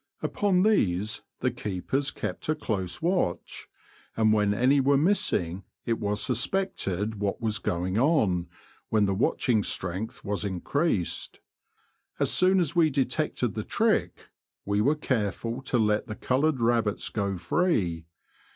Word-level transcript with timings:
Upon 0.23 0.63
these 0.63 1.21
the 1.41 1.51
keepers 1.51 2.09
kept 2.09 2.49
a 2.49 2.55
close 2.55 3.03
watch, 3.03 3.67
and 4.17 4.33
when 4.33 4.51
any 4.51 4.79
were 4.79 4.97
missing 4.97 5.63
it 5.85 5.99
was 5.99 6.19
suspected 6.23 7.19
what 7.19 7.39
was 7.39 7.59
going 7.59 7.99
on, 7.99 8.47
when 8.89 9.05
the 9.05 9.13
watching 9.13 9.61
strength 9.61 10.25
was 10.25 10.43
increased. 10.43 11.39
As 12.19 12.31
soon 12.31 12.59
as 12.59 12.75
we 12.75 12.89
detected 12.89 13.53
the 13.53 13.63
tricky 13.63 14.23
we 14.65 14.81
were 14.81 14.95
careful 14.95 15.61
to 15.65 15.77
let 15.77 16.07
the 16.07 16.15
coloured 16.15 16.61
rabbits 16.61 17.09
go 17.09 17.37
free. 17.37 18.07